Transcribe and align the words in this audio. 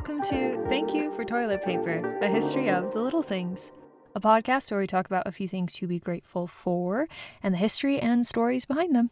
Thank 0.00 0.94
you 0.94 1.12
for 1.16 1.24
Toilet 1.24 1.64
Paper, 1.64 2.18
a 2.22 2.28
history 2.28 2.70
of 2.70 2.92
the 2.92 3.00
little 3.00 3.22
things. 3.22 3.72
A 4.14 4.20
podcast 4.20 4.70
where 4.70 4.78
we 4.78 4.86
talk 4.86 5.06
about 5.06 5.26
a 5.26 5.32
few 5.32 5.48
things 5.48 5.74
to 5.74 5.88
be 5.88 5.98
grateful 5.98 6.46
for 6.46 7.08
and 7.42 7.52
the 7.52 7.58
history 7.58 7.98
and 7.98 8.24
stories 8.24 8.64
behind 8.64 8.94
them. 8.94 9.10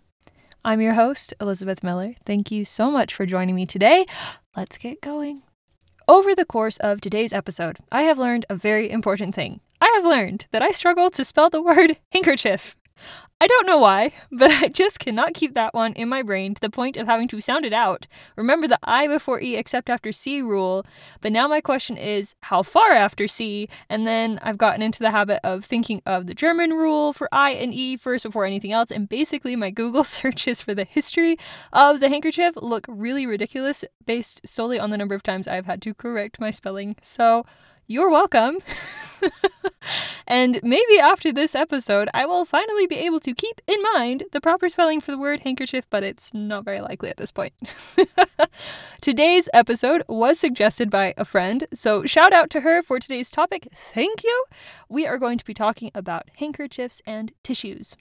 I'm 0.64 0.80
your 0.80 0.93
host, 0.93 1.35
Elizabeth 1.41 1.82
Miller. 1.82 2.14
Thank 2.25 2.53
you 2.53 2.64
so 2.64 2.93
much 2.93 3.12
for 3.12 3.26
joining 3.26 3.57
me 3.57 3.67
today. 3.67 4.07
Let's 4.57 4.79
get 4.79 5.00
going. 5.00 5.43
Over 6.07 6.36
the 6.36 6.45
course 6.45 6.76
of 6.76 7.00
today's 7.00 7.32
episode, 7.32 7.79
I 7.90 8.03
have 8.03 8.17
learned 8.17 8.46
a 8.48 8.54
very 8.54 8.89
important 8.89 9.34
thing. 9.34 9.59
I 9.81 9.90
have 9.96 10.04
learned 10.04 10.46
that 10.53 10.62
I 10.62 10.71
struggle 10.71 11.11
to 11.11 11.25
spell 11.25 11.50
the 11.50 11.62
word 11.62 11.98
handkerchief. 12.12 12.76
I 13.39 13.46
don't 13.46 13.67
know 13.67 13.79
why, 13.79 14.13
but 14.32 14.50
I 14.50 14.68
just 14.68 14.99
cannot 14.99 15.35
keep 15.35 15.54
that 15.54 15.75
one 15.75 15.93
in 15.93 16.09
my 16.09 16.23
brain 16.23 16.54
to 16.54 16.61
the 16.61 16.71
point 16.71 16.96
of 16.96 17.07
having 17.07 17.29
to 17.29 17.41
sound 17.41 17.67
it 17.67 17.73
out. 17.73 18.07
Remember 18.35 18.67
the 18.67 18.79
I 18.82 19.07
before 19.07 19.41
E 19.41 19.57
except 19.57 19.91
after 19.91 20.11
C 20.11 20.41
rule. 20.41 20.87
But 21.21 21.32
now 21.32 21.46
my 21.46 21.61
question 21.61 21.96
is 21.96 22.35
how 22.43 22.63
far 22.63 22.93
after 22.93 23.27
C? 23.27 23.68
And 23.90 24.07
then 24.07 24.39
I've 24.43 24.59
gotten 24.59 24.81
into 24.81 25.01
the 25.01 25.11
habit 25.11 25.40
of 25.45 25.64
thinking 25.64 26.01
of 26.07 26.27
the 26.27 26.35
German 26.35 26.71
rule 26.71 27.13
for 27.13 27.29
I 27.31 27.51
and 27.51 27.75
E 27.75 27.96
first 27.96 28.25
before 28.25 28.46
anything 28.46 28.73
else. 28.73 28.90
And 28.90 29.09
basically, 29.09 29.54
my 29.54 29.71
Google 29.71 30.04
searches 30.17 30.63
for 30.63 30.75
the 30.75 30.85
history 30.85 31.37
of 31.73 32.01
the 32.01 32.09
handkerchief 32.09 32.55
look 32.56 32.87
really 32.89 33.27
ridiculous 33.27 33.84
based 34.07 34.47
solely 34.48 34.79
on 34.79 34.91
the 34.91 34.97
number 34.97 35.15
of 35.15 35.23
times 35.23 35.47
I've 35.47 35.67
had 35.67 35.83
to 35.83 35.95
correct 35.95 36.41
my 36.41 36.51
spelling. 36.51 36.97
So, 37.03 37.45
you're 37.87 38.11
welcome. 38.11 38.59
and 40.27 40.61
maybe 40.62 40.98
after 41.01 41.33
this 41.33 41.55
episode, 41.55 42.09
I 42.12 42.27
will 42.27 42.45
finally 42.45 42.87
be 42.87 42.97
able 42.97 43.20
to 43.20 43.34
keep 43.34 43.61
in 43.67 43.81
mind 43.95 44.25
the 44.33 44.41
proper 44.41 44.69
spelling 44.69 45.01
for 45.01 45.12
the 45.12 45.19
word 45.19 45.41
handkerchief, 45.41 45.87
but 45.89 46.03
it's 46.03 46.34
not 46.34 46.64
very 46.64 46.81
likely 46.81 47.09
at 47.09 47.17
this 47.17 47.31
point. 47.31 47.53
today's 49.01 49.48
episode 49.53 50.03
was 50.09 50.39
suggested 50.39 50.91
by 50.91 51.14
a 51.17 51.25
friend, 51.25 51.67
so 51.73 52.05
shout 52.05 52.33
out 52.33 52.51
to 52.51 52.61
her 52.61 52.83
for 52.83 52.98
today's 52.98 53.31
topic. 53.31 53.69
Thank 53.75 54.25
you. 54.25 54.45
We 54.89 55.07
are 55.07 55.19
going 55.19 55.39
to 55.39 55.45
be 55.45 55.55
talking 55.55 55.91
about 55.95 56.31
handkerchiefs 56.37 57.01
and 57.07 57.33
tissues. 57.42 57.97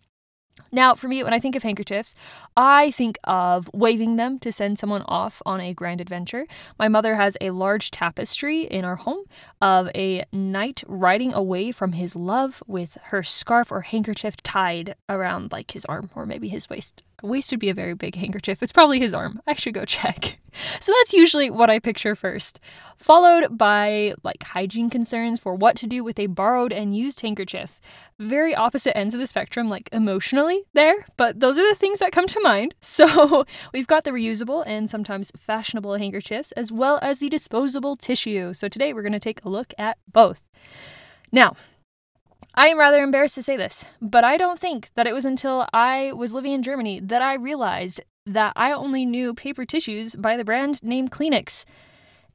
Now, 0.72 0.96
for 0.96 1.08
me, 1.08 1.24
when 1.24 1.34
I 1.34 1.40
think 1.40 1.56
of 1.56 1.64
handkerchiefs, 1.64 2.16
I 2.56 2.92
think 2.92 3.18
of 3.24 3.70
waving 3.74 4.16
them 4.16 4.40
to 4.40 4.52
send 4.52 4.80
someone 4.80 5.04
off 5.08 5.42
on 5.46 5.60
a 5.62 5.74
grand 5.74 6.02
adventure. 6.02 6.48
My 6.80 6.88
mother 6.88 7.16
has 7.16 7.38
a 7.42 7.52
large 7.52 7.92
tapestry 7.92 8.64
in 8.64 8.86
our 8.86 8.96
home 8.96 9.24
of 9.62 9.90
a 9.96 10.26
knight 10.32 10.84
riding 10.88 11.34
away 11.34 11.72
from 11.72 11.94
his 11.94 12.16
love 12.16 12.64
with 12.68 12.98
her 13.06 13.24
scarf 13.24 13.72
or 13.72 13.82
handkerchief 13.82 14.38
tied 14.38 14.96
around 15.10 15.52
like 15.52 15.72
his 15.72 15.86
arm 15.86 16.10
or 16.16 16.26
maybe 16.26 16.50
his 16.50 16.70
waist. 16.70 17.04
Waist 17.22 17.52
would 17.52 17.60
be 17.60 17.70
a 17.70 17.74
very 17.74 17.94
big 17.94 18.16
handkerchief. 18.16 18.62
It's 18.62 18.72
probably 18.72 19.00
his 19.00 19.14
arm. 19.14 19.42
I 19.48 19.56
should 19.56 19.74
go 19.74 19.86
check. 19.86 20.40
So 20.80 20.94
that's 21.00 21.12
usually 21.12 21.50
what 21.50 21.70
I 21.70 21.80
picture 21.80 22.16
first, 22.16 22.62
followed 23.06 23.56
by 23.56 24.16
like 24.24 24.42
hygiene 24.42 24.90
concerns 24.90 25.40
for 25.40 25.54
what 25.54 25.76
to 25.76 25.86
do 25.86 26.04
with 26.04 26.18
a 26.18 26.26
borrowed 26.26 26.74
and 26.74 26.98
used 26.98 27.22
handkerchief. 27.22 27.80
Very 28.18 28.56
opposite 28.56 28.98
ends 28.98 29.14
of 29.14 29.20
the 29.20 29.28
spectrum, 29.28 29.70
like 29.70 29.88
emotionally 29.92 30.64
there, 30.74 31.06
but 31.16 31.40
those 31.40 31.56
are 31.60 31.70
the 31.70 31.76
things 31.76 32.00
that 32.00 32.12
come 32.12 32.26
to 32.26 32.40
mind. 32.42 32.74
So 32.96 33.46
we've 33.74 33.86
got 33.86 34.06
the 34.06 34.12
reusable 34.12 34.64
and 34.66 34.90
sometimes 34.90 35.32
fashionable 35.38 35.98
handkerchiefs, 35.98 36.52
as 36.54 36.72
well 36.72 36.98
as 37.04 37.20
the 37.20 37.30
disposable 37.30 37.96
tissue. 37.96 38.54
So 38.54 38.68
today 38.68 38.92
we're 38.92 39.04
going 39.04 39.12
to 39.12 39.20
take 39.20 39.44
a 39.44 39.50
look 39.50 39.74
at 39.78 39.98
both. 40.12 40.42
Now, 41.32 41.56
I 42.56 42.70
am 42.70 42.80
rather 42.80 43.04
embarrassed 43.04 43.36
to 43.36 43.44
say 43.44 43.58
this, 43.58 43.86
but 44.02 44.24
I 44.24 44.38
don't 44.38 44.60
think 44.60 44.90
that 44.96 45.06
it 45.06 45.14
was 45.14 45.26
until 45.26 45.68
I 45.74 46.12
was 46.14 46.34
living 46.34 46.54
in 46.54 46.64
Germany 46.64 47.02
that 47.02 47.22
I 47.22 47.36
realized 47.36 48.02
that 48.26 48.54
I 48.56 48.72
only 48.72 49.06
knew 49.06 49.36
paper 49.36 49.66
tissues 49.66 50.16
by 50.16 50.38
the 50.38 50.46
brand 50.46 50.82
name 50.82 51.08
Kleenex. 51.08 51.66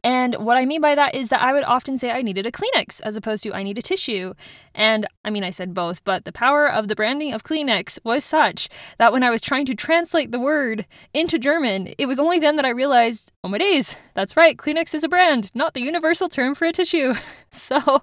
And 0.02 0.34
what 0.36 0.56
I 0.56 0.64
mean 0.64 0.80
by 0.80 0.94
that 0.94 1.14
is 1.14 1.28
that 1.28 1.42
I 1.42 1.52
would 1.52 1.64
often 1.64 1.98
say 1.98 2.10
I 2.10 2.22
needed 2.22 2.46
a 2.46 2.52
Kleenex 2.52 3.00
as 3.02 3.16
opposed 3.16 3.42
to 3.42 3.52
I 3.52 3.62
need 3.62 3.78
a 3.78 3.82
tissue. 3.82 4.34
And 4.74 5.06
I 5.24 5.30
mean, 5.30 5.44
I 5.44 5.50
said 5.50 5.74
both, 5.74 6.04
but 6.04 6.24
the 6.24 6.32
power 6.32 6.70
of 6.70 6.88
the 6.88 6.96
branding 6.96 7.32
of 7.32 7.44
Kleenex 7.44 7.98
was 8.04 8.24
such 8.24 8.68
that 8.98 9.12
when 9.12 9.22
I 9.22 9.30
was 9.30 9.40
trying 9.40 9.66
to 9.66 9.74
translate 9.74 10.32
the 10.32 10.40
word 10.40 10.86
into 11.12 11.38
German, 11.38 11.92
it 11.98 12.06
was 12.06 12.20
only 12.20 12.38
then 12.38 12.56
that 12.56 12.64
I 12.64 12.70
realized, 12.70 13.32
oh 13.44 13.48
my 13.48 13.58
days, 13.58 13.96
that's 14.14 14.36
right, 14.36 14.56
Kleenex 14.56 14.94
is 14.94 15.04
a 15.04 15.08
brand, 15.08 15.50
not 15.54 15.74
the 15.74 15.82
universal 15.82 16.28
term 16.28 16.54
for 16.54 16.66
a 16.66 16.72
tissue. 16.72 17.14
so 17.50 18.02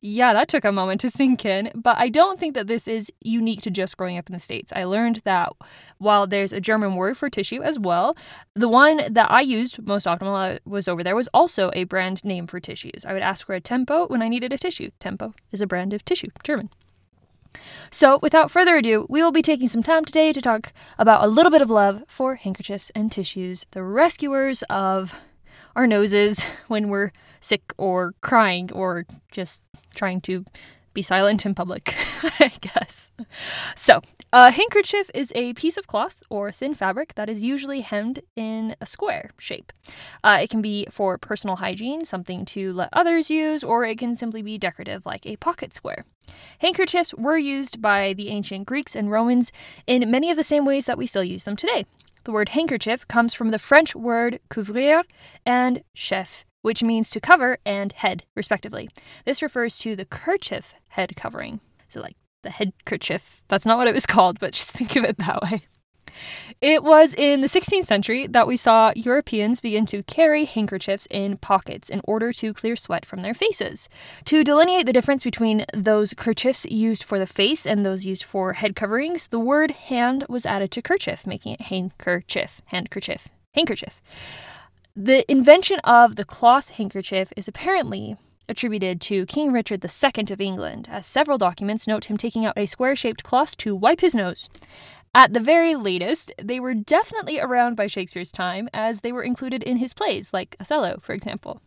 yeah, 0.00 0.32
that 0.32 0.48
took 0.48 0.64
a 0.64 0.72
moment 0.72 1.00
to 1.00 1.10
sink 1.10 1.44
in, 1.44 1.70
but 1.74 1.96
I 1.98 2.08
don't 2.08 2.38
think 2.38 2.54
that 2.54 2.66
this 2.66 2.86
is 2.86 3.10
unique 3.20 3.62
to 3.62 3.70
just 3.70 3.96
growing 3.96 4.18
up 4.18 4.28
in 4.28 4.32
the 4.32 4.38
States. 4.38 4.72
I 4.74 4.84
learned 4.84 5.22
that 5.24 5.52
while 5.98 6.26
there's 6.26 6.52
a 6.52 6.60
German 6.60 6.96
word 6.96 7.16
for 7.16 7.30
tissue 7.30 7.62
as 7.62 7.78
well, 7.78 8.16
the 8.54 8.68
one 8.68 9.00
that 9.08 9.30
I 9.30 9.40
used 9.40 9.84
most 9.86 10.06
often 10.06 10.28
while 10.28 10.36
I 10.36 10.58
was 10.64 10.86
over 10.86 11.02
there 11.02 11.16
was 11.16 11.28
also 11.32 11.70
a 11.74 11.84
brand 11.84 12.24
name 12.24 12.46
for 12.46 12.60
tissues. 12.60 13.06
I 13.06 13.12
would 13.12 13.22
ask 13.22 13.46
for 13.46 13.54
a 13.54 13.60
Tempo 13.60 14.06
when 14.06 14.22
I 14.22 14.28
needed 14.28 14.52
a 14.52 14.58
tissue. 14.58 14.90
Tempo 15.00 15.34
is 15.50 15.60
a 15.60 15.66
brand 15.66 15.92
of 15.92 16.04
tissue, 16.04 16.28
German. 16.44 16.70
So, 17.90 18.18
without 18.20 18.50
further 18.50 18.76
ado, 18.76 19.06
we 19.08 19.22
will 19.22 19.32
be 19.32 19.42
taking 19.42 19.66
some 19.66 19.82
time 19.82 20.04
today 20.04 20.32
to 20.32 20.42
talk 20.42 20.72
about 20.98 21.24
a 21.24 21.28
little 21.28 21.50
bit 21.50 21.62
of 21.62 21.70
love 21.70 22.04
for 22.06 22.34
handkerchiefs 22.34 22.90
and 22.94 23.10
tissues, 23.10 23.64
the 23.70 23.82
rescuers 23.82 24.62
of 24.64 25.18
our 25.76 25.86
noses 25.86 26.42
when 26.66 26.88
we're 26.88 27.12
sick 27.40 27.72
or 27.78 28.14
crying 28.20 28.72
or 28.72 29.06
just 29.30 29.62
trying 29.94 30.20
to 30.22 30.44
be 30.94 31.02
silent 31.02 31.44
in 31.44 31.54
public, 31.54 31.94
I 32.40 32.50
guess. 32.60 33.12
So, 33.76 34.00
a 34.32 34.50
handkerchief 34.50 35.10
is 35.14 35.30
a 35.34 35.52
piece 35.52 35.76
of 35.76 35.86
cloth 35.86 36.22
or 36.30 36.50
thin 36.50 36.74
fabric 36.74 37.14
that 37.16 37.28
is 37.28 37.42
usually 37.42 37.82
hemmed 37.82 38.20
in 38.34 38.74
a 38.80 38.86
square 38.86 39.30
shape. 39.38 39.74
Uh, 40.24 40.38
it 40.42 40.48
can 40.48 40.62
be 40.62 40.86
for 40.90 41.18
personal 41.18 41.56
hygiene, 41.56 42.06
something 42.06 42.46
to 42.46 42.72
let 42.72 42.88
others 42.94 43.30
use, 43.30 43.62
or 43.62 43.84
it 43.84 43.98
can 43.98 44.14
simply 44.14 44.40
be 44.40 44.56
decorative, 44.56 45.04
like 45.04 45.26
a 45.26 45.36
pocket 45.36 45.74
square. 45.74 46.06
Handkerchiefs 46.60 47.12
were 47.14 47.38
used 47.38 47.82
by 47.82 48.14
the 48.14 48.30
ancient 48.30 48.66
Greeks 48.66 48.96
and 48.96 49.10
Romans 49.10 49.52
in 49.86 50.10
many 50.10 50.30
of 50.30 50.36
the 50.38 50.42
same 50.42 50.64
ways 50.64 50.86
that 50.86 50.98
we 50.98 51.06
still 51.06 51.24
use 51.24 51.44
them 51.44 51.56
today. 51.56 51.84
The 52.26 52.32
word 52.32 52.48
handkerchief 52.48 53.06
comes 53.06 53.34
from 53.34 53.52
the 53.52 53.58
French 53.58 53.94
word 53.94 54.40
couvrir 54.50 55.04
and 55.46 55.84
chef, 55.94 56.44
which 56.62 56.82
means 56.82 57.08
to 57.10 57.20
cover 57.20 57.58
and 57.64 57.92
head, 57.92 58.24
respectively. 58.34 58.90
This 59.24 59.42
refers 59.42 59.78
to 59.78 59.94
the 59.94 60.06
kerchief 60.06 60.74
head 60.88 61.14
covering. 61.14 61.60
So, 61.86 62.00
like 62.00 62.16
the 62.42 62.50
head 62.50 62.72
kerchief. 62.84 63.44
That's 63.46 63.64
not 63.64 63.78
what 63.78 63.86
it 63.86 63.94
was 63.94 64.06
called, 64.06 64.40
but 64.40 64.54
just 64.54 64.70
think 64.72 64.96
of 64.96 65.04
it 65.04 65.18
that 65.18 65.40
way. 65.40 65.66
It 66.60 66.82
was 66.82 67.14
in 67.14 67.40
the 67.40 67.46
16th 67.46 67.84
century 67.84 68.26
that 68.26 68.46
we 68.46 68.56
saw 68.56 68.92
Europeans 68.96 69.60
begin 69.60 69.86
to 69.86 70.02
carry 70.02 70.44
handkerchiefs 70.44 71.06
in 71.10 71.36
pockets 71.38 71.88
in 71.88 72.00
order 72.04 72.32
to 72.34 72.54
clear 72.54 72.76
sweat 72.76 73.04
from 73.04 73.20
their 73.20 73.34
faces. 73.34 73.88
To 74.24 74.44
delineate 74.44 74.86
the 74.86 74.92
difference 74.92 75.22
between 75.22 75.64
those 75.74 76.14
kerchiefs 76.14 76.66
used 76.66 77.04
for 77.04 77.18
the 77.18 77.26
face 77.26 77.66
and 77.66 77.84
those 77.84 78.06
used 78.06 78.24
for 78.24 78.54
head 78.54 78.76
coverings, 78.76 79.28
the 79.28 79.40
word 79.40 79.70
hand 79.72 80.24
was 80.28 80.46
added 80.46 80.70
to 80.72 80.82
kerchief, 80.82 81.26
making 81.26 81.52
it 81.52 81.62
handkerchief, 81.62 82.62
handkerchief, 82.66 83.28
handkerchief. 83.54 84.00
The 84.94 85.30
invention 85.30 85.78
of 85.80 86.16
the 86.16 86.24
cloth 86.24 86.70
handkerchief 86.70 87.32
is 87.36 87.48
apparently 87.48 88.16
attributed 88.48 89.00
to 89.02 89.26
King 89.26 89.52
Richard 89.52 89.84
II 89.84 90.24
of 90.30 90.40
England, 90.40 90.88
as 90.90 91.06
several 91.06 91.38
documents 91.38 91.86
note 91.86 92.06
him 92.06 92.16
taking 92.16 92.46
out 92.46 92.56
a 92.56 92.66
square 92.66 92.96
shaped 92.96 93.22
cloth 93.22 93.56
to 93.58 93.74
wipe 93.74 94.00
his 94.00 94.14
nose. 94.14 94.48
At 95.16 95.32
the 95.32 95.40
very 95.40 95.74
latest, 95.74 96.30
they 96.36 96.60
were 96.60 96.74
definitely 96.74 97.40
around 97.40 97.74
by 97.74 97.86
Shakespeare's 97.86 98.30
time, 98.30 98.68
as 98.74 99.00
they 99.00 99.12
were 99.12 99.22
included 99.22 99.62
in 99.62 99.78
his 99.78 99.94
plays, 99.94 100.34
like 100.34 100.56
Othello, 100.60 100.98
for 101.00 101.14
example. 101.14 101.62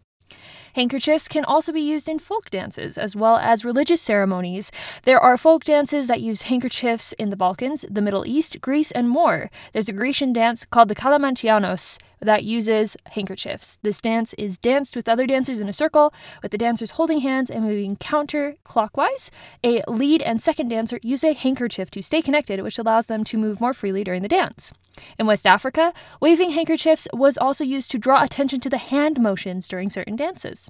Handkerchiefs 0.76 1.28
can 1.28 1.46
also 1.46 1.72
be 1.72 1.82
used 1.82 2.08
in 2.08 2.20
folk 2.20 2.52
dances 2.52 2.96
as 2.96 3.16
well 3.16 3.38
as 3.38 3.66
religious 3.66 4.04
ceremonies. 4.04 4.72
There 5.04 5.20
are 5.20 5.36
folk 5.36 5.64
dances 5.64 6.06
that 6.06 6.22
use 6.22 6.44
handkerchiefs 6.44 7.14
in 7.14 7.32
the 7.32 7.36
Balkans, 7.36 7.86
the 7.90 8.04
Middle 8.04 8.24
East, 8.24 8.62
Greece, 8.62 8.92
and 8.92 9.10
more. 9.10 9.50
There's 9.74 9.90
a 9.90 9.94
Grecian 9.94 10.32
dance 10.32 10.64
called 10.64 10.88
the 10.88 10.94
Kalamantianos 10.96 11.98
that 12.22 12.44
uses 12.44 12.98
handkerchiefs. 13.12 13.78
This 13.82 14.02
dance 14.02 14.34
is 14.34 14.58
danced 14.58 14.96
with 14.96 15.08
other 15.10 15.26
dancers 15.26 15.60
in 15.60 15.70
a 15.70 15.74
circle, 15.74 16.14
with 16.42 16.52
the 16.52 16.58
dancers 16.58 16.92
holding 16.92 17.20
hands 17.20 17.50
and 17.50 17.64
moving 17.64 17.96
counterclockwise. 17.98 19.30
A 19.64 19.82
lead 19.88 20.22
and 20.22 20.42
second 20.42 20.70
dancer 20.70 21.00
use 21.02 21.24
a 21.24 21.34
handkerchief 21.34 21.92
to 21.92 22.02
stay 22.02 22.22
connected, 22.22 22.62
which 22.62 22.80
allows 22.80 23.08
them 23.08 23.24
to 23.26 23.38
move 23.38 23.62
more 23.62 23.74
freely 23.74 24.04
during 24.04 24.22
the 24.22 24.28
dance. 24.28 24.74
In 25.18 25.28
West 25.28 25.48
Africa, 25.48 25.94
waving 26.20 26.52
handkerchiefs 26.52 27.08
was 27.14 27.38
also 27.38 27.64
used 27.64 27.92
to 27.92 27.98
draw 27.98 28.24
attention 28.24 28.60
to 28.62 28.70
the 28.70 28.78
hand 28.78 29.20
motions 29.20 29.68
during 29.68 29.90
certain 29.90 30.16
dances. 30.16 30.70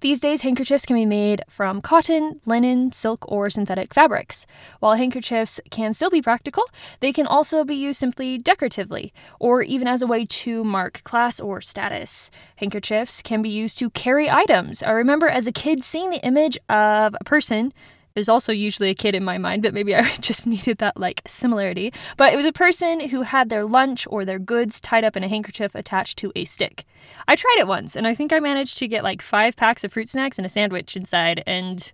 These 0.00 0.20
days, 0.20 0.42
handkerchiefs 0.42 0.86
can 0.86 0.96
be 0.96 1.06
made 1.06 1.42
from 1.48 1.80
cotton, 1.80 2.40
linen, 2.46 2.92
silk, 2.92 3.24
or 3.30 3.50
synthetic 3.50 3.94
fabrics. 3.94 4.46
While 4.80 4.94
handkerchiefs 4.94 5.60
can 5.70 5.92
still 5.92 6.10
be 6.10 6.22
practical, 6.22 6.64
they 7.00 7.12
can 7.12 7.26
also 7.26 7.64
be 7.64 7.74
used 7.74 8.00
simply 8.00 8.38
decoratively, 8.38 9.12
or 9.38 9.62
even 9.62 9.88
as 9.88 10.02
a 10.02 10.06
way 10.06 10.24
to 10.24 10.64
mark 10.64 11.02
class 11.04 11.40
or 11.40 11.60
status. 11.60 12.30
Handkerchiefs 12.56 13.22
can 13.22 13.42
be 13.42 13.48
used 13.48 13.78
to 13.78 13.90
carry 13.90 14.30
items. 14.30 14.82
I 14.82 14.90
remember 14.90 15.28
as 15.28 15.46
a 15.46 15.52
kid 15.52 15.82
seeing 15.82 16.10
the 16.10 16.24
image 16.24 16.58
of 16.68 17.14
a 17.20 17.24
person 17.24 17.72
There's 18.14 18.28
also 18.28 18.52
usually 18.52 18.90
a 18.90 18.94
kid 18.94 19.14
in 19.14 19.24
my 19.24 19.38
mind, 19.38 19.62
but 19.62 19.74
maybe 19.74 19.94
I 19.94 20.08
just 20.20 20.46
needed 20.46 20.78
that 20.78 20.96
like 20.96 21.22
similarity. 21.26 21.92
But 22.16 22.32
it 22.32 22.36
was 22.36 22.44
a 22.44 22.52
person 22.52 23.00
who 23.08 23.22
had 23.22 23.48
their 23.48 23.64
lunch 23.64 24.06
or 24.10 24.24
their 24.24 24.38
goods 24.38 24.80
tied 24.80 25.04
up 25.04 25.16
in 25.16 25.24
a 25.24 25.28
handkerchief 25.28 25.74
attached 25.74 26.18
to 26.18 26.32
a 26.36 26.44
stick. 26.44 26.84
I 27.26 27.36
tried 27.36 27.56
it 27.58 27.66
once 27.66 27.96
and 27.96 28.06
I 28.06 28.14
think 28.14 28.32
I 28.32 28.38
managed 28.38 28.78
to 28.78 28.88
get 28.88 29.04
like 29.04 29.22
five 29.22 29.56
packs 29.56 29.84
of 29.84 29.92
fruit 29.92 30.08
snacks 30.08 30.38
and 30.38 30.46
a 30.46 30.48
sandwich 30.48 30.96
inside 30.96 31.42
and 31.46 31.92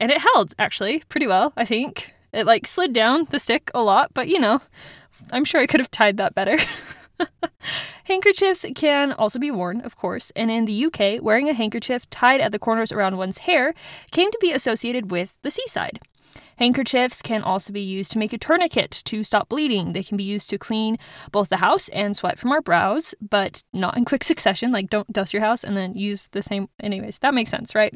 and 0.00 0.10
it 0.10 0.20
held 0.20 0.54
actually 0.58 1.02
pretty 1.08 1.26
well, 1.26 1.52
I 1.56 1.64
think. 1.64 2.12
It 2.32 2.46
like 2.46 2.66
slid 2.66 2.92
down 2.92 3.26
the 3.30 3.38
stick 3.38 3.70
a 3.74 3.82
lot, 3.82 4.12
but 4.12 4.28
you 4.28 4.40
know, 4.40 4.60
I'm 5.32 5.44
sure 5.44 5.60
I 5.60 5.66
could 5.66 5.80
have 5.80 5.90
tied 5.90 6.16
that 6.16 6.34
better. 6.34 6.58
Handkerchiefs 8.04 8.66
can 8.74 9.12
also 9.12 9.38
be 9.38 9.50
worn, 9.50 9.80
of 9.80 9.96
course, 9.96 10.30
and 10.36 10.50
in 10.50 10.66
the 10.66 10.86
UK, 10.86 11.22
wearing 11.22 11.48
a 11.48 11.54
handkerchief 11.54 12.08
tied 12.10 12.40
at 12.40 12.52
the 12.52 12.58
corners 12.58 12.92
around 12.92 13.16
one's 13.16 13.38
hair 13.38 13.74
came 14.10 14.30
to 14.30 14.38
be 14.40 14.52
associated 14.52 15.10
with 15.10 15.38
the 15.42 15.50
seaside. 15.50 16.00
Handkerchiefs 16.58 17.22
can 17.22 17.42
also 17.42 17.72
be 17.72 17.80
used 17.80 18.12
to 18.12 18.18
make 18.18 18.32
a 18.32 18.38
tourniquet 18.38 19.02
to 19.06 19.24
stop 19.24 19.48
bleeding. 19.48 19.92
They 19.92 20.02
can 20.02 20.16
be 20.16 20.24
used 20.24 20.50
to 20.50 20.58
clean 20.58 20.98
both 21.32 21.48
the 21.48 21.56
house 21.56 21.88
and 21.88 22.14
sweat 22.14 22.38
from 22.38 22.52
our 22.52 22.60
brows, 22.60 23.14
but 23.20 23.64
not 23.72 23.96
in 23.96 24.04
quick 24.04 24.22
succession. 24.22 24.70
Like, 24.70 24.90
don't 24.90 25.12
dust 25.12 25.32
your 25.32 25.42
house 25.42 25.64
and 25.64 25.76
then 25.76 25.94
use 25.94 26.28
the 26.28 26.42
same. 26.42 26.68
Anyways, 26.78 27.18
that 27.20 27.34
makes 27.34 27.50
sense, 27.50 27.74
right? 27.74 27.94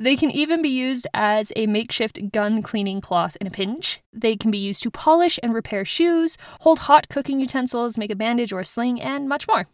They 0.00 0.16
can 0.16 0.30
even 0.30 0.62
be 0.62 0.70
used 0.70 1.06
as 1.12 1.52
a 1.56 1.66
makeshift 1.66 2.32
gun 2.32 2.62
cleaning 2.62 3.02
cloth 3.02 3.36
in 3.38 3.46
a 3.46 3.50
pinch. 3.50 4.00
They 4.14 4.34
can 4.34 4.50
be 4.50 4.56
used 4.56 4.82
to 4.84 4.90
polish 4.90 5.38
and 5.42 5.52
repair 5.52 5.84
shoes, 5.84 6.38
hold 6.60 6.78
hot 6.78 7.10
cooking 7.10 7.38
utensils, 7.38 7.98
make 7.98 8.10
a 8.10 8.16
bandage 8.16 8.50
or 8.50 8.60
a 8.60 8.64
sling, 8.64 8.98
and 8.98 9.28
much 9.28 9.46
more. 9.46 9.66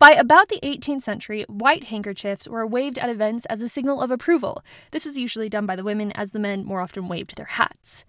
By 0.00 0.10
about 0.10 0.48
the 0.48 0.58
18th 0.64 1.02
century, 1.02 1.44
white 1.48 1.84
handkerchiefs 1.84 2.48
were 2.48 2.66
waved 2.66 2.98
at 2.98 3.08
events 3.08 3.46
as 3.46 3.62
a 3.62 3.68
signal 3.68 4.02
of 4.02 4.10
approval. 4.10 4.64
This 4.90 5.06
was 5.06 5.16
usually 5.16 5.48
done 5.48 5.66
by 5.66 5.76
the 5.76 5.84
women, 5.84 6.10
as 6.16 6.32
the 6.32 6.40
men 6.40 6.64
more 6.64 6.80
often 6.80 7.06
waved 7.06 7.36
their 7.36 7.46
hats. 7.46 8.04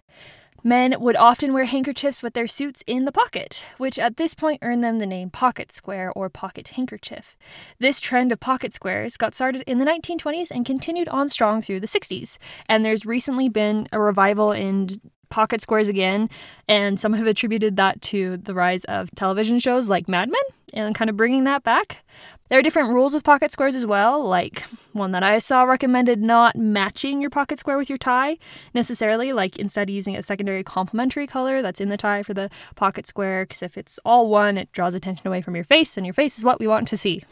Men 0.64 0.96
would 0.98 1.14
often 1.16 1.52
wear 1.52 1.64
handkerchiefs 1.64 2.22
with 2.22 2.34
their 2.34 2.48
suits 2.48 2.82
in 2.86 3.04
the 3.04 3.12
pocket, 3.12 3.64
which 3.76 3.98
at 3.98 4.16
this 4.16 4.34
point 4.34 4.58
earned 4.62 4.82
them 4.82 4.98
the 4.98 5.06
name 5.06 5.30
pocket 5.30 5.70
square 5.70 6.12
or 6.16 6.28
pocket 6.28 6.68
handkerchief. 6.68 7.36
This 7.78 8.00
trend 8.00 8.32
of 8.32 8.40
pocket 8.40 8.72
squares 8.72 9.16
got 9.16 9.34
started 9.34 9.62
in 9.66 9.78
the 9.78 9.84
1920s 9.84 10.50
and 10.50 10.66
continued 10.66 11.08
on 11.08 11.28
strong 11.28 11.62
through 11.62 11.80
the 11.80 11.86
60s, 11.86 12.38
and 12.68 12.84
there's 12.84 13.06
recently 13.06 13.48
been 13.48 13.86
a 13.92 14.00
revival 14.00 14.50
in 14.50 14.88
pocket 15.28 15.60
squares 15.60 15.88
again, 15.88 16.28
and 16.68 16.98
some 16.98 17.12
have 17.14 17.26
attributed 17.26 17.76
that 17.76 18.00
to 18.02 18.36
the 18.36 18.54
rise 18.54 18.84
of 18.84 19.10
television 19.12 19.58
shows 19.58 19.88
like 19.88 20.08
Mad 20.08 20.30
Men 20.30 20.40
and 20.74 20.94
kind 20.94 21.08
of 21.08 21.16
bringing 21.16 21.44
that 21.44 21.62
back. 21.62 22.04
There 22.48 22.58
are 22.58 22.62
different 22.62 22.94
rules 22.94 23.12
with 23.12 23.24
pocket 23.24 23.52
squares 23.52 23.74
as 23.74 23.84
well, 23.84 24.24
like 24.24 24.64
one 24.92 25.10
that 25.12 25.22
I 25.22 25.38
saw 25.38 25.64
recommended 25.64 26.22
not 26.22 26.56
matching 26.56 27.20
your 27.20 27.28
pocket 27.28 27.58
square 27.58 27.76
with 27.76 27.90
your 27.90 27.98
tie 27.98 28.38
necessarily, 28.72 29.34
like 29.34 29.56
instead 29.56 29.90
using 29.90 30.16
a 30.16 30.22
secondary 30.22 30.64
complementary 30.64 31.26
color 31.26 31.60
that's 31.60 31.80
in 31.80 31.90
the 31.90 31.98
tie 31.98 32.22
for 32.22 32.32
the 32.32 32.48
pocket 32.74 33.06
square, 33.06 33.44
because 33.44 33.62
if 33.62 33.76
it's 33.76 33.98
all 34.04 34.30
one, 34.30 34.56
it 34.56 34.72
draws 34.72 34.94
attention 34.94 35.28
away 35.28 35.42
from 35.42 35.54
your 35.54 35.64
face, 35.64 35.98
and 35.98 36.06
your 36.06 36.14
face 36.14 36.38
is 36.38 36.44
what 36.44 36.58
we 36.58 36.66
want 36.66 36.88
to 36.88 36.96
see. 36.96 37.22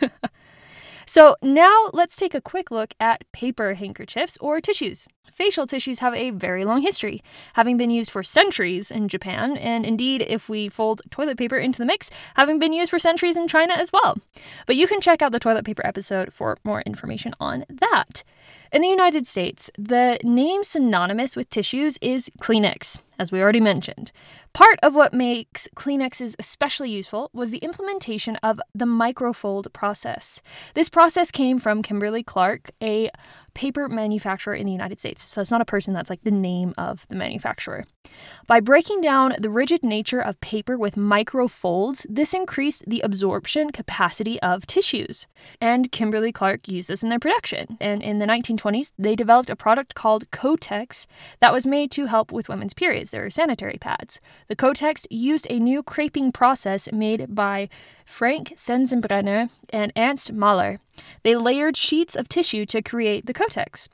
so 1.10 1.34
now 1.42 1.90
let's 1.92 2.14
take 2.14 2.36
a 2.36 2.40
quick 2.40 2.70
look 2.70 2.94
at 3.00 3.24
paper 3.32 3.74
handkerchiefs 3.74 4.38
or 4.40 4.60
tissues. 4.60 5.08
Facial 5.32 5.66
tissues 5.66 5.98
have 5.98 6.14
a 6.14 6.30
very 6.30 6.64
long 6.64 6.82
history, 6.82 7.20
having 7.54 7.76
been 7.76 7.90
used 7.90 8.12
for 8.12 8.22
centuries 8.22 8.92
in 8.92 9.08
Japan, 9.08 9.56
and 9.56 9.84
indeed, 9.84 10.24
if 10.28 10.48
we 10.48 10.68
fold 10.68 11.02
toilet 11.10 11.36
paper 11.36 11.56
into 11.56 11.80
the 11.80 11.84
mix, 11.84 12.12
having 12.36 12.60
been 12.60 12.72
used 12.72 12.90
for 12.90 13.00
centuries 13.00 13.36
in 13.36 13.48
China 13.48 13.74
as 13.74 13.92
well. 13.92 14.18
But 14.66 14.76
you 14.76 14.86
can 14.86 15.00
check 15.00 15.20
out 15.20 15.32
the 15.32 15.40
toilet 15.40 15.64
paper 15.64 15.84
episode 15.84 16.32
for 16.32 16.58
more 16.62 16.82
information 16.82 17.34
on 17.40 17.64
that. 17.68 18.22
In 18.72 18.82
the 18.82 18.88
United 18.88 19.26
States, 19.26 19.68
the 19.76 20.20
name 20.22 20.62
synonymous 20.62 21.34
with 21.34 21.50
tissues 21.50 21.98
is 22.00 22.30
Kleenex, 22.40 23.00
as 23.18 23.32
we 23.32 23.42
already 23.42 23.58
mentioned. 23.58 24.12
Part 24.52 24.78
of 24.80 24.94
what 24.94 25.12
makes 25.12 25.66
Kleenexes 25.74 26.36
especially 26.38 26.88
useful 26.88 27.30
was 27.32 27.50
the 27.50 27.58
implementation 27.58 28.36
of 28.44 28.60
the 28.72 28.84
microfold 28.84 29.72
process. 29.72 30.40
This 30.74 30.88
process 30.88 31.32
came 31.32 31.58
from 31.58 31.82
Kimberly 31.82 32.22
Clark, 32.22 32.70
a 32.80 33.10
paper 33.54 33.88
manufacturer 33.88 34.54
in 34.54 34.66
the 34.66 34.72
United 34.72 35.00
States. 35.00 35.22
So 35.22 35.40
it's 35.40 35.50
not 35.50 35.60
a 35.60 35.66
person, 35.66 35.92
that's 35.92 36.10
like 36.10 36.22
the 36.24 36.30
name 36.30 36.72
of 36.78 37.06
the 37.08 37.14
manufacturer. 37.14 37.84
By 38.46 38.60
breaking 38.60 39.00
down 39.00 39.34
the 39.38 39.50
rigid 39.50 39.82
nature 39.82 40.20
of 40.20 40.40
paper 40.40 40.76
with 40.76 40.96
micro 40.96 41.48
folds, 41.48 42.06
this 42.08 42.34
increased 42.34 42.84
the 42.86 43.00
absorption 43.00 43.70
capacity 43.70 44.40
of 44.42 44.66
tissues. 44.66 45.26
And 45.60 45.92
Kimberly 45.92 46.32
Clark 46.32 46.68
used 46.68 46.88
this 46.88 47.02
in 47.02 47.08
their 47.08 47.18
production. 47.18 47.76
And 47.80 48.02
in 48.02 48.18
the 48.18 48.26
1920s, 48.26 48.92
they 48.98 49.14
developed 49.14 49.50
a 49.50 49.56
product 49.56 49.94
called 49.94 50.30
Kotex 50.30 51.06
that 51.40 51.52
was 51.52 51.66
made 51.66 51.90
to 51.92 52.06
help 52.06 52.32
with 52.32 52.48
women's 52.48 52.74
periods. 52.74 53.10
There 53.10 53.22
were 53.22 53.30
sanitary 53.30 53.78
pads. 53.80 54.20
The 54.48 54.56
Kotex 54.56 55.06
used 55.10 55.46
a 55.50 55.58
new 55.58 55.82
creping 55.82 56.32
process 56.32 56.90
made 56.92 57.34
by 57.34 57.68
Frank 58.10 58.54
Sensenbrenner 58.56 59.50
and 59.70 59.92
Ernst 59.96 60.32
Mahler. 60.32 60.80
They 61.22 61.36
layered 61.36 61.76
sheets 61.76 62.16
of 62.16 62.28
tissue 62.28 62.66
to 62.66 62.82
create 62.82 63.24
the 63.24 63.32
Kotex. 63.32 63.86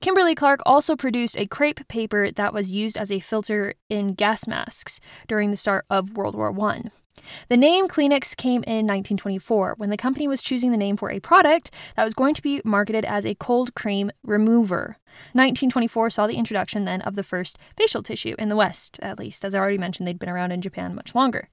Kimberly 0.00 0.34
Clark 0.34 0.60
also 0.66 0.96
produced 0.96 1.38
a 1.38 1.46
crepe 1.46 1.86
paper 1.86 2.32
that 2.32 2.52
was 2.52 2.72
used 2.72 2.98
as 2.98 3.12
a 3.12 3.20
filter 3.20 3.74
in 3.88 4.14
gas 4.14 4.48
masks 4.48 5.00
during 5.28 5.52
the 5.52 5.56
start 5.56 5.86
of 5.88 6.16
World 6.16 6.34
War 6.34 6.52
I. 6.60 6.90
The 7.48 7.56
name 7.56 7.86
Kleenex 7.86 8.36
came 8.36 8.64
in 8.64 8.86
1924 8.86 9.74
when 9.76 9.90
the 9.90 9.96
company 9.96 10.26
was 10.26 10.42
choosing 10.42 10.72
the 10.72 10.76
name 10.76 10.96
for 10.96 11.10
a 11.10 11.20
product 11.20 11.70
that 11.94 12.04
was 12.04 12.12
going 12.12 12.34
to 12.34 12.42
be 12.42 12.60
marketed 12.64 13.04
as 13.04 13.24
a 13.24 13.36
cold 13.36 13.74
cream 13.76 14.10
remover. 14.24 14.96
1924 15.32 16.10
saw 16.10 16.26
the 16.26 16.36
introduction 16.36 16.86
then 16.86 17.02
of 17.02 17.14
the 17.14 17.22
first 17.22 17.56
facial 17.76 18.02
tissue 18.02 18.34
in 18.36 18.48
the 18.48 18.56
West, 18.56 18.98
at 19.00 19.18
least. 19.18 19.44
As 19.44 19.54
I 19.54 19.60
already 19.60 19.78
mentioned, 19.78 20.08
they'd 20.08 20.18
been 20.18 20.28
around 20.28 20.50
in 20.50 20.60
Japan 20.60 20.94
much 20.94 21.14
longer. 21.14 21.48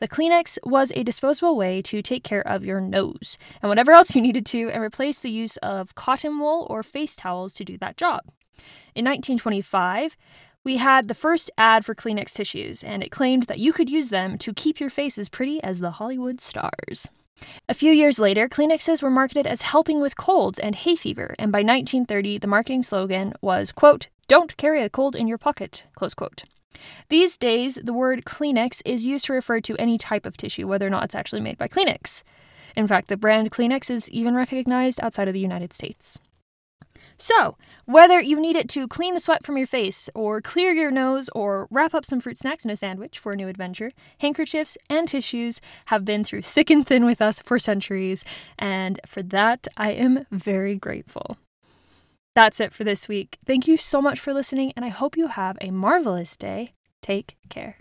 The 0.00 0.08
Kleenex 0.08 0.56
was 0.64 0.92
a 0.96 1.04
disposable 1.04 1.56
way 1.56 1.82
to 1.82 2.00
take 2.00 2.24
care 2.24 2.46
of 2.46 2.64
your 2.64 2.80
nose 2.80 3.36
and 3.60 3.68
whatever 3.68 3.92
else 3.92 4.14
you 4.14 4.22
needed 4.22 4.46
to 4.46 4.70
and 4.70 4.82
replace 4.82 5.18
the 5.18 5.30
use 5.30 5.58
of 5.58 5.94
cotton 5.94 6.38
wool 6.38 6.66
or 6.70 6.82
face 6.82 7.14
towels 7.14 7.52
to 7.54 7.64
do 7.64 7.76
that 7.78 7.98
job. 7.98 8.22
In 8.94 9.04
1925, 9.04 10.16
we 10.64 10.78
had 10.78 11.08
the 11.08 11.14
first 11.14 11.50
ad 11.58 11.84
for 11.84 11.94
Kleenex 11.94 12.34
tissues, 12.34 12.82
and 12.82 13.02
it 13.02 13.10
claimed 13.10 13.44
that 13.44 13.58
you 13.58 13.72
could 13.72 13.90
use 13.90 14.08
them 14.08 14.38
to 14.38 14.54
keep 14.54 14.80
your 14.80 14.90
face 14.90 15.18
as 15.18 15.28
pretty 15.28 15.62
as 15.62 15.80
the 15.80 15.92
Hollywood 15.92 16.40
stars. 16.40 17.08
A 17.68 17.74
few 17.74 17.92
years 17.92 18.18
later, 18.18 18.48
Kleenexes 18.48 19.02
were 19.02 19.10
marketed 19.10 19.46
as 19.46 19.62
helping 19.62 20.00
with 20.00 20.16
colds 20.16 20.58
and 20.58 20.74
hay 20.74 20.96
fever, 20.96 21.34
and 21.38 21.52
by 21.52 21.60
1930, 21.60 22.38
the 22.38 22.46
marketing 22.46 22.82
slogan 22.82 23.32
was, 23.40 23.72
quote, 23.72 24.08
don't 24.28 24.56
carry 24.56 24.82
a 24.82 24.90
cold 24.90 25.16
in 25.16 25.26
your 25.26 25.38
pocket, 25.38 25.84
close 25.94 26.14
quote. 26.14 26.44
These 27.08 27.36
days, 27.36 27.78
the 27.82 27.92
word 27.92 28.24
Kleenex 28.24 28.82
is 28.84 29.06
used 29.06 29.26
to 29.26 29.32
refer 29.32 29.60
to 29.60 29.76
any 29.76 29.98
type 29.98 30.26
of 30.26 30.36
tissue, 30.36 30.66
whether 30.66 30.86
or 30.86 30.90
not 30.90 31.04
it's 31.04 31.14
actually 31.14 31.40
made 31.40 31.58
by 31.58 31.68
Kleenex. 31.68 32.22
In 32.76 32.86
fact, 32.86 33.08
the 33.08 33.16
brand 33.16 33.50
Kleenex 33.50 33.90
is 33.90 34.10
even 34.10 34.34
recognized 34.34 35.00
outside 35.02 35.28
of 35.28 35.34
the 35.34 35.40
United 35.40 35.72
States. 35.72 36.18
So, 37.16 37.56
whether 37.84 38.18
you 38.18 38.40
need 38.40 38.56
it 38.56 38.68
to 38.70 38.88
clean 38.88 39.14
the 39.14 39.20
sweat 39.20 39.44
from 39.44 39.58
your 39.58 39.66
face, 39.66 40.08
or 40.14 40.40
clear 40.40 40.72
your 40.72 40.90
nose, 40.90 41.28
or 41.34 41.68
wrap 41.70 41.94
up 41.94 42.06
some 42.06 42.20
fruit 42.20 42.38
snacks 42.38 42.64
in 42.64 42.70
a 42.70 42.76
sandwich 42.76 43.18
for 43.18 43.32
a 43.32 43.36
new 43.36 43.48
adventure, 43.48 43.90
handkerchiefs 44.20 44.78
and 44.88 45.06
tissues 45.06 45.60
have 45.86 46.04
been 46.04 46.24
through 46.24 46.42
thick 46.42 46.70
and 46.70 46.86
thin 46.86 47.04
with 47.04 47.20
us 47.20 47.42
for 47.42 47.58
centuries, 47.58 48.24
and 48.58 49.00
for 49.06 49.22
that 49.22 49.68
I 49.76 49.92
am 49.92 50.26
very 50.30 50.76
grateful. 50.76 51.36
That's 52.34 52.60
it 52.60 52.72
for 52.72 52.84
this 52.84 53.08
week. 53.08 53.38
Thank 53.44 53.66
you 53.66 53.76
so 53.76 54.00
much 54.00 54.20
for 54.20 54.32
listening, 54.32 54.72
and 54.76 54.84
I 54.84 54.88
hope 54.88 55.16
you 55.16 55.26
have 55.26 55.58
a 55.60 55.70
marvelous 55.70 56.36
day. 56.36 56.72
Take 57.02 57.36
care. 57.48 57.76